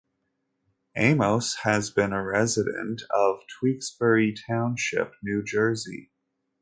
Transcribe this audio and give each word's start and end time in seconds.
Amos 0.97 1.57
has 1.61 1.91
been 1.91 2.11
a 2.11 2.23
resident 2.23 3.03
of 3.13 3.37
Tewksbury 3.61 4.33
Township, 4.47 5.13
New 5.21 5.43
Jersey. 5.43 6.09